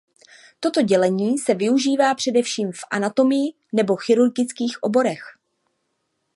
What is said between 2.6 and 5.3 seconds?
v anatomii nebo chirurgických oborech.